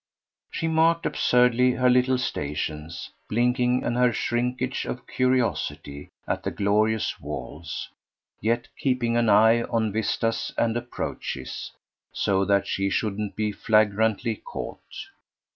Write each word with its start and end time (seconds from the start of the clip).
She 0.49 0.67
marked 0.67 1.05
absurdly 1.05 1.73
her 1.73 1.87
little 1.87 2.17
stations, 2.17 3.11
blinking, 3.29 3.83
in 3.83 3.93
her 3.93 4.11
shrinkage 4.11 4.83
of 4.85 5.05
curiosity, 5.05 6.09
at 6.27 6.41
the 6.41 6.49
glorious 6.49 7.19
walls, 7.19 7.87
yet 8.41 8.67
keeping 8.79 9.15
an 9.15 9.29
eye 9.29 9.61
on 9.61 9.91
vistas 9.91 10.51
and 10.57 10.75
approaches, 10.75 11.71
so 12.11 12.45
that 12.45 12.65
she 12.65 12.89
shouldn't 12.89 13.35
be 13.35 13.51
flagrantly 13.51 14.37
caught. 14.37 14.81